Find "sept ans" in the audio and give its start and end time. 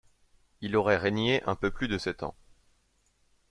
1.99-2.33